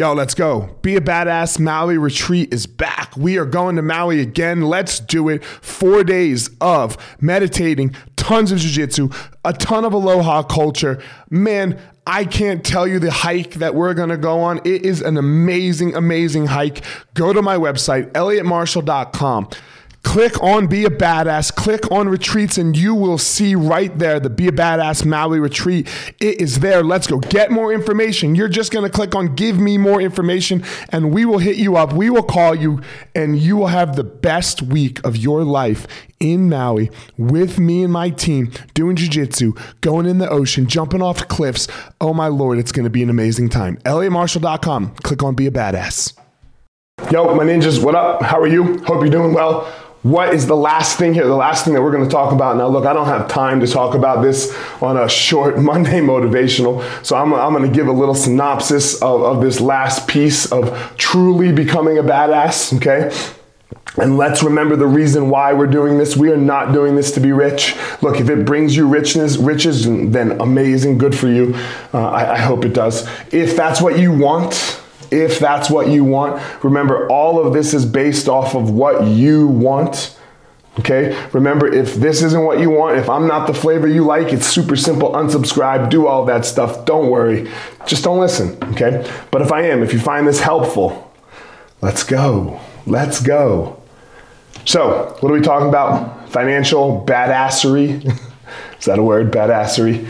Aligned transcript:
Yo, 0.00 0.14
let's 0.14 0.32
go. 0.32 0.74
Be 0.80 0.96
a 0.96 1.00
Badass 1.02 1.60
Maui 1.60 1.98
retreat 1.98 2.54
is 2.54 2.66
back. 2.66 3.14
We 3.18 3.36
are 3.36 3.44
going 3.44 3.76
to 3.76 3.82
Maui 3.82 4.18
again. 4.20 4.62
Let's 4.62 4.98
do 4.98 5.28
it. 5.28 5.44
Four 5.44 6.04
days 6.04 6.48
of 6.62 6.96
meditating, 7.20 7.94
tons 8.16 8.50
of 8.50 8.60
jujitsu, 8.60 9.14
a 9.44 9.52
ton 9.52 9.84
of 9.84 9.92
aloha 9.92 10.42
culture. 10.42 11.02
Man, 11.28 11.78
I 12.06 12.24
can't 12.24 12.64
tell 12.64 12.88
you 12.88 12.98
the 12.98 13.10
hike 13.10 13.56
that 13.56 13.74
we're 13.74 13.92
going 13.92 14.08
to 14.08 14.16
go 14.16 14.40
on. 14.40 14.62
It 14.64 14.86
is 14.86 15.02
an 15.02 15.18
amazing, 15.18 15.94
amazing 15.94 16.46
hike. 16.46 16.82
Go 17.12 17.34
to 17.34 17.42
my 17.42 17.58
website, 17.58 18.10
elliottmarshall.com. 18.12 19.50
Click 20.02 20.42
on 20.42 20.66
Be 20.66 20.84
a 20.86 20.90
Badass, 20.90 21.54
click 21.54 21.90
on 21.92 22.08
retreats, 22.08 22.58
and 22.58 22.76
you 22.76 22.94
will 22.94 23.18
see 23.18 23.54
right 23.54 23.96
there 23.98 24.18
the 24.18 24.30
Be 24.30 24.48
a 24.48 24.52
Badass 24.52 25.04
Maui 25.04 25.38
retreat. 25.38 25.88
It 26.18 26.40
is 26.40 26.60
there. 26.60 26.82
Let's 26.82 27.06
go. 27.06 27.18
Get 27.18 27.50
more 27.52 27.72
information. 27.72 28.34
You're 28.34 28.48
just 28.48 28.72
going 28.72 28.84
to 28.84 28.90
click 28.90 29.14
on 29.14 29.34
Give 29.34 29.60
Me 29.60 29.78
More 29.78 30.00
Information, 30.00 30.64
and 30.88 31.12
we 31.12 31.24
will 31.24 31.38
hit 31.38 31.56
you 31.56 31.76
up. 31.76 31.92
We 31.92 32.10
will 32.10 32.22
call 32.22 32.54
you, 32.54 32.80
and 33.14 33.38
you 33.38 33.56
will 33.56 33.68
have 33.68 33.94
the 33.94 34.02
best 34.02 34.62
week 34.62 35.04
of 35.04 35.16
your 35.16 35.44
life 35.44 35.86
in 36.18 36.48
Maui 36.48 36.90
with 37.16 37.58
me 37.58 37.84
and 37.84 37.92
my 37.92 38.10
team 38.10 38.50
doing 38.74 38.96
jujitsu, 38.96 39.56
going 39.80 40.06
in 40.06 40.18
the 40.18 40.28
ocean, 40.28 40.66
jumping 40.66 41.02
off 41.02 41.28
cliffs. 41.28 41.68
Oh 42.00 42.14
my 42.14 42.26
Lord, 42.26 42.58
it's 42.58 42.72
going 42.72 42.84
to 42.84 42.90
be 42.90 43.02
an 43.02 43.10
amazing 43.10 43.50
time. 43.50 43.76
elliottmarshall.com. 43.84 44.96
Click 44.96 45.22
on 45.22 45.34
Be 45.34 45.46
a 45.46 45.50
Badass. 45.50 46.14
Yo, 47.12 47.34
my 47.34 47.44
ninjas, 47.44 47.82
what 47.82 47.94
up? 47.94 48.22
How 48.22 48.38
are 48.40 48.46
you? 48.46 48.78
Hope 48.84 49.02
you're 49.02 49.10
doing 49.10 49.32
well 49.32 49.72
what 50.02 50.32
is 50.32 50.46
the 50.46 50.56
last 50.56 50.98
thing 50.98 51.12
here? 51.12 51.26
The 51.26 51.36
last 51.36 51.64
thing 51.64 51.74
that 51.74 51.82
we're 51.82 51.92
going 51.92 52.04
to 52.04 52.10
talk 52.10 52.32
about. 52.32 52.56
Now, 52.56 52.68
look, 52.68 52.86
I 52.86 52.94
don't 52.94 53.06
have 53.06 53.28
time 53.28 53.60
to 53.60 53.66
talk 53.66 53.94
about 53.94 54.22
this 54.22 54.56
on 54.80 54.96
a 54.96 55.08
short 55.08 55.58
Monday 55.70 56.00
motivational. 56.00 56.82
So 57.04 57.16
I'm, 57.16 57.34
I'm 57.34 57.52
going 57.52 57.68
to 57.68 57.74
give 57.74 57.86
a 57.86 57.92
little 57.92 58.14
synopsis 58.14 59.00
of, 59.02 59.22
of 59.22 59.42
this 59.42 59.60
last 59.60 60.08
piece 60.08 60.50
of 60.50 60.94
truly 60.96 61.52
becoming 61.52 61.98
a 61.98 62.02
badass, 62.02 62.74
okay? 62.78 63.14
And 63.96 64.16
let's 64.16 64.42
remember 64.42 64.76
the 64.76 64.86
reason 64.86 65.28
why 65.28 65.52
we're 65.52 65.66
doing 65.66 65.98
this. 65.98 66.16
We 66.16 66.30
are 66.30 66.36
not 66.36 66.72
doing 66.72 66.96
this 66.96 67.12
to 67.12 67.20
be 67.20 67.32
rich. 67.32 67.76
Look, 68.00 68.20
if 68.20 68.30
it 68.30 68.46
brings 68.46 68.74
you 68.74 68.86
richness, 68.88 69.36
riches, 69.36 69.84
then 69.84 70.40
amazing, 70.40 70.96
good 70.96 71.14
for 71.14 71.28
you. 71.28 71.54
Uh, 71.92 72.08
I, 72.08 72.34
I 72.34 72.38
hope 72.38 72.64
it 72.64 72.72
does. 72.72 73.06
If 73.32 73.56
that's 73.56 73.82
what 73.82 73.98
you 73.98 74.16
want, 74.16 74.79
if 75.10 75.38
that's 75.38 75.70
what 75.70 75.88
you 75.88 76.04
want. 76.04 76.42
Remember, 76.62 77.08
all 77.08 77.44
of 77.44 77.52
this 77.52 77.74
is 77.74 77.84
based 77.84 78.28
off 78.28 78.54
of 78.54 78.70
what 78.70 79.06
you 79.06 79.46
want. 79.46 80.16
Okay? 80.78 81.16
Remember, 81.32 81.72
if 81.72 81.94
this 81.94 82.22
isn't 82.22 82.44
what 82.44 82.60
you 82.60 82.70
want, 82.70 82.96
if 82.96 83.08
I'm 83.08 83.26
not 83.26 83.46
the 83.46 83.54
flavor 83.54 83.88
you 83.88 84.04
like, 84.04 84.32
it's 84.32 84.46
super 84.46 84.76
simple. 84.76 85.12
Unsubscribe, 85.12 85.90
do 85.90 86.06
all 86.06 86.24
that 86.26 86.46
stuff. 86.46 86.84
Don't 86.84 87.10
worry. 87.10 87.50
Just 87.86 88.04
don't 88.04 88.20
listen. 88.20 88.56
Okay? 88.72 89.08
But 89.30 89.42
if 89.42 89.52
I 89.52 89.62
am, 89.62 89.82
if 89.82 89.92
you 89.92 89.98
find 89.98 90.26
this 90.26 90.40
helpful, 90.40 91.12
let's 91.82 92.04
go. 92.04 92.60
Let's 92.86 93.20
go. 93.20 93.80
So, 94.64 95.16
what 95.20 95.30
are 95.30 95.34
we 95.34 95.40
talking 95.40 95.68
about? 95.68 96.28
Financial 96.30 97.04
badassery. 97.06 98.04
is 98.78 98.84
that 98.84 98.98
a 98.98 99.02
word? 99.02 99.32
Badassery. 99.32 100.08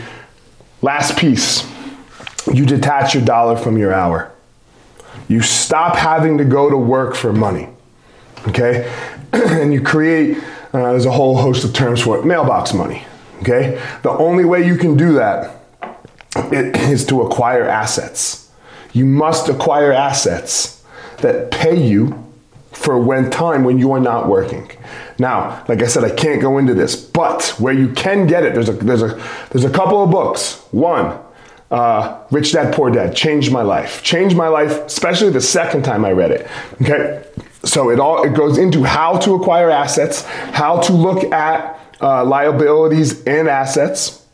Last 0.81 1.17
piece. 1.17 1.69
You 2.51 2.65
detach 2.65 3.13
your 3.13 3.23
dollar 3.23 3.55
from 3.55 3.77
your 3.77 3.93
hour. 3.93 4.31
You 5.31 5.41
stop 5.41 5.95
having 5.95 6.39
to 6.39 6.43
go 6.43 6.69
to 6.69 6.75
work 6.75 7.15
for 7.15 7.31
money. 7.31 7.69
Okay? 8.49 8.93
and 9.31 9.73
you 9.73 9.81
create, 9.81 10.37
uh, 10.73 10.91
there's 10.91 11.05
a 11.05 11.11
whole 11.11 11.37
host 11.37 11.63
of 11.63 11.71
terms 11.73 12.01
for 12.01 12.19
it, 12.19 12.25
mailbox 12.25 12.73
money. 12.73 13.05
Okay? 13.39 13.81
The 14.03 14.09
only 14.09 14.43
way 14.43 14.67
you 14.67 14.75
can 14.75 14.97
do 14.97 15.13
that 15.13 15.61
is 16.51 17.05
to 17.05 17.21
acquire 17.21 17.63
assets. 17.63 18.51
You 18.91 19.05
must 19.05 19.47
acquire 19.47 19.93
assets 19.93 20.83
that 21.19 21.49
pay 21.49 21.81
you 21.81 22.27
for 22.73 22.99
when 22.99 23.29
time 23.31 23.63
when 23.63 23.79
you 23.79 23.93
are 23.93 24.01
not 24.01 24.27
working. 24.27 24.69
Now, 25.17 25.63
like 25.69 25.81
I 25.81 25.87
said, 25.87 26.03
I 26.03 26.13
can't 26.13 26.41
go 26.41 26.57
into 26.57 26.73
this, 26.73 26.97
but 26.97 27.55
where 27.57 27.73
you 27.73 27.93
can 27.93 28.27
get 28.27 28.43
it, 28.43 28.53
there's 28.53 28.67
a 28.67 28.73
there's 28.73 29.03
a 29.03 29.21
there's 29.51 29.63
a 29.63 29.69
couple 29.69 30.03
of 30.03 30.11
books. 30.11 30.57
One, 30.71 31.17
uh, 31.71 32.19
Rich 32.31 32.51
Dad 32.51 32.73
Poor 32.73 32.91
Dad 32.91 33.15
changed 33.15 33.51
my 33.51 33.61
life. 33.61 34.03
Changed 34.03 34.35
my 34.35 34.49
life, 34.49 34.71
especially 34.85 35.29
the 35.31 35.41
second 35.41 35.83
time 35.83 36.03
I 36.03 36.11
read 36.11 36.31
it. 36.31 36.47
Okay, 36.81 37.23
so 37.63 37.89
it 37.89 37.99
all 37.99 38.23
it 38.23 38.35
goes 38.35 38.57
into 38.57 38.83
how 38.83 39.17
to 39.19 39.35
acquire 39.35 39.69
assets, 39.69 40.25
how 40.25 40.81
to 40.81 40.93
look 40.93 41.31
at 41.31 41.79
uh, 42.01 42.25
liabilities 42.25 43.23
and 43.23 43.47
assets, 43.47 44.25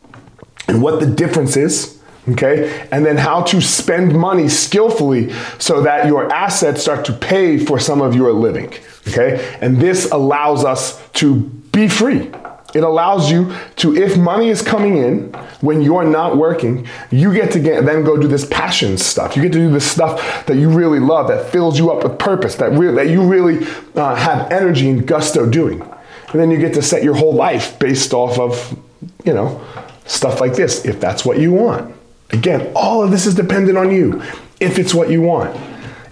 and 0.66 0.82
what 0.82 0.98
the 1.00 1.06
difference 1.06 1.56
is. 1.56 1.94
Okay, 2.30 2.86
and 2.92 3.06
then 3.06 3.16
how 3.16 3.42
to 3.44 3.60
spend 3.60 4.14
money 4.14 4.50
skillfully 4.50 5.32
so 5.58 5.80
that 5.82 6.06
your 6.06 6.30
assets 6.30 6.82
start 6.82 7.06
to 7.06 7.12
pay 7.12 7.56
for 7.56 7.78
some 7.78 8.02
of 8.02 8.14
your 8.14 8.32
living. 8.32 8.74
Okay, 9.06 9.56
and 9.62 9.78
this 9.78 10.10
allows 10.10 10.64
us 10.64 11.00
to 11.12 11.36
be 11.72 11.88
free 11.88 12.30
it 12.74 12.84
allows 12.84 13.30
you 13.30 13.54
to, 13.76 13.96
if 13.96 14.18
money 14.18 14.50
is 14.50 14.60
coming 14.60 14.98
in 14.98 15.32
when 15.60 15.80
you're 15.80 16.04
not 16.04 16.36
working, 16.36 16.86
you 17.10 17.32
get 17.32 17.50
to 17.52 17.60
get, 17.60 17.86
then 17.86 18.04
go 18.04 18.16
do 18.16 18.28
this 18.28 18.44
passion 18.44 18.98
stuff. 18.98 19.36
You 19.36 19.42
get 19.42 19.52
to 19.52 19.58
do 19.58 19.70
this 19.70 19.90
stuff 19.90 20.46
that 20.46 20.56
you 20.56 20.68
really 20.68 21.00
love, 21.00 21.28
that 21.28 21.50
fills 21.50 21.78
you 21.78 21.90
up 21.90 22.02
with 22.02 22.18
purpose, 22.18 22.56
that, 22.56 22.72
re- 22.72 22.92
that 22.92 23.08
you 23.08 23.22
really 23.22 23.66
uh, 23.94 24.14
have 24.14 24.52
energy 24.52 24.90
and 24.90 25.06
gusto 25.06 25.48
doing. 25.48 25.80
And 25.80 26.40
then 26.40 26.50
you 26.50 26.58
get 26.58 26.74
to 26.74 26.82
set 26.82 27.02
your 27.02 27.14
whole 27.14 27.32
life 27.32 27.78
based 27.78 28.12
off 28.12 28.38
of, 28.38 28.78
you 29.24 29.32
know, 29.32 29.64
stuff 30.04 30.40
like 30.40 30.54
this, 30.54 30.84
if 30.84 31.00
that's 31.00 31.24
what 31.24 31.38
you 31.38 31.52
want. 31.52 31.94
Again, 32.30 32.70
all 32.76 33.02
of 33.02 33.10
this 33.10 33.24
is 33.24 33.34
dependent 33.34 33.78
on 33.78 33.90
you. 33.90 34.22
If 34.60 34.78
it's 34.78 34.92
what 34.92 35.08
you 35.08 35.22
want, 35.22 35.58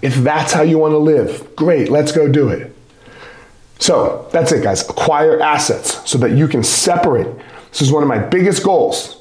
if 0.00 0.14
that's 0.16 0.52
how 0.52 0.62
you 0.62 0.78
want 0.78 0.92
to 0.92 0.98
live, 0.98 1.54
great, 1.54 1.90
let's 1.90 2.12
go 2.12 2.28
do 2.28 2.48
it. 2.48 2.75
So 3.78 4.28
that's 4.32 4.52
it, 4.52 4.62
guys. 4.62 4.88
Acquire 4.88 5.40
assets 5.40 6.08
so 6.08 6.18
that 6.18 6.32
you 6.32 6.48
can 6.48 6.62
separate. 6.62 7.28
This 7.70 7.82
is 7.82 7.92
one 7.92 8.02
of 8.02 8.08
my 8.08 8.18
biggest 8.18 8.64
goals 8.64 9.16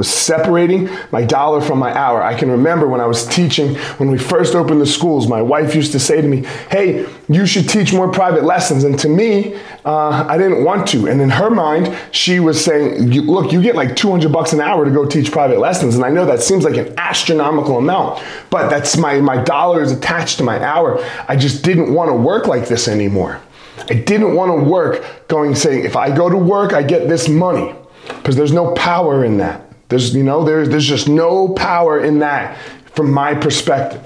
was 0.00 0.08
separating 0.08 0.88
my 1.10 1.22
dollar 1.22 1.60
from 1.60 1.78
my 1.78 1.92
hour. 1.92 2.22
I 2.22 2.34
can 2.34 2.50
remember 2.50 2.88
when 2.88 3.02
I 3.02 3.06
was 3.06 3.26
teaching, 3.26 3.74
when 3.98 4.10
we 4.10 4.16
first 4.16 4.54
opened 4.54 4.80
the 4.80 4.86
schools, 4.86 5.28
my 5.28 5.42
wife 5.42 5.74
used 5.74 5.92
to 5.92 6.00
say 6.00 6.22
to 6.22 6.26
me, 6.26 6.46
Hey, 6.70 7.06
you 7.28 7.44
should 7.44 7.68
teach 7.68 7.92
more 7.92 8.10
private 8.10 8.44
lessons. 8.44 8.84
And 8.84 8.98
to 9.00 9.10
me, 9.10 9.56
uh, 9.84 10.24
I 10.26 10.38
didn't 10.38 10.64
want 10.64 10.88
to. 10.88 11.06
And 11.06 11.20
in 11.20 11.28
her 11.28 11.50
mind, 11.50 11.94
she 12.12 12.40
was 12.40 12.64
saying, 12.64 13.10
Look, 13.10 13.52
you 13.52 13.60
get 13.60 13.74
like 13.74 13.94
200 13.94 14.32
bucks 14.32 14.54
an 14.54 14.62
hour 14.62 14.86
to 14.86 14.90
go 14.90 15.04
teach 15.04 15.30
private 15.30 15.58
lessons. 15.58 15.96
And 15.96 16.04
I 16.04 16.08
know 16.08 16.24
that 16.24 16.40
seems 16.40 16.64
like 16.64 16.78
an 16.78 16.94
astronomical 16.96 17.76
amount, 17.76 18.22
but 18.48 18.70
that's 18.70 18.96
my, 18.96 19.20
my 19.20 19.42
dollar 19.44 19.82
is 19.82 19.92
attached 19.92 20.38
to 20.38 20.44
my 20.44 20.64
hour. 20.64 21.04
I 21.28 21.36
just 21.36 21.62
didn't 21.62 21.92
want 21.92 22.08
to 22.08 22.14
work 22.14 22.46
like 22.46 22.68
this 22.68 22.88
anymore. 22.88 23.42
I 23.88 23.94
didn't 23.94 24.34
want 24.34 24.50
to 24.50 24.68
work 24.68 25.28
going 25.28 25.54
saying, 25.54 25.84
if 25.84 25.96
I 25.96 26.14
go 26.14 26.28
to 26.28 26.36
work, 26.36 26.72
I 26.72 26.82
get 26.82 27.08
this 27.08 27.28
money. 27.28 27.74
Because 28.06 28.36
there's 28.36 28.52
no 28.52 28.72
power 28.74 29.24
in 29.24 29.38
that. 29.38 29.66
There's, 29.88 30.14
you 30.14 30.22
know, 30.22 30.44
there's, 30.44 30.68
there's 30.68 30.86
just 30.86 31.08
no 31.08 31.48
power 31.48 32.02
in 32.02 32.20
that 32.20 32.58
from 32.94 33.12
my 33.12 33.34
perspective. 33.34 34.04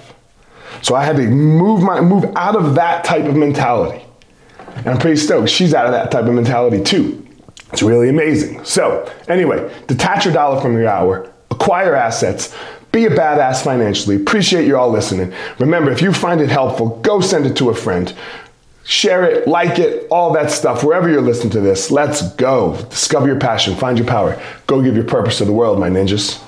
So 0.83 0.95
I 0.95 1.05
had 1.05 1.17
to 1.17 1.27
move 1.27 1.83
my 1.83 2.01
move 2.01 2.25
out 2.37 2.57
of 2.57 2.75
that 2.75 3.05
type 3.05 3.25
of 3.25 3.37
mentality. 3.37 4.05
And 4.77 4.89
I'm 4.89 4.99
pretty 4.99 5.17
stoked. 5.17 5.49
She's 5.49 5.73
out 5.73 5.87
of 5.87 5.93
that 5.93 6.11
type 6.11 6.27
of 6.27 6.35
mentality 6.35 6.83
too. 6.83 7.27
It's 7.73 7.83
really 7.83 8.09
amazing. 8.09 8.65
So, 8.65 9.11
anyway, 9.29 9.73
detach 9.87 10.25
your 10.25 10.35
dollar 10.35 10.61
from 10.61 10.77
your 10.77 10.89
hour, 10.89 11.33
acquire 11.51 11.95
assets, 11.95 12.55
be 12.93 13.07
a 13.07 13.11
badass 13.11 13.65
financially. 13.65 14.17
Appreciate 14.17 14.67
you 14.67 14.77
all 14.77 14.91
listening. 14.91 15.33
Remember, 15.59 15.91
if 15.91 16.01
you 16.01 16.13
find 16.13 16.41
it 16.41 16.49
helpful, 16.49 17.01
go 17.01 17.21
send 17.21 17.47
it 17.47 17.57
to 17.57 17.71
a 17.71 17.75
friend. 17.75 18.15
Share 18.85 19.25
it, 19.25 19.49
like 19.49 19.79
it, 19.79 20.07
all 20.11 20.35
that 20.35 20.51
stuff, 20.51 20.85
wherever 20.85 21.09
you're 21.09 21.23
listening 21.23 21.51
to 21.53 21.61
this. 21.61 21.91
Let's 21.91 22.35
go. 22.35 22.77
Discover 22.91 23.29
your 23.29 23.41
passion, 23.41 23.75
find 23.75 23.97
your 23.97 24.07
power. 24.07 24.41
Go 24.67 24.83
give 24.83 24.95
your 24.95 25.07
purpose 25.07 25.39
to 25.39 25.47
the 25.47 25.53
world, 25.53 25.81
my 25.81 25.89
ninjas. 25.89 26.39